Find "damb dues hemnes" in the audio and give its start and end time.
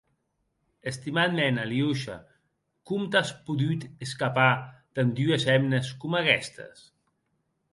5.01-5.93